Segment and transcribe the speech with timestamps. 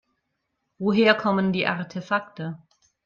[0.79, 2.57] Woher kommen die Artefakte?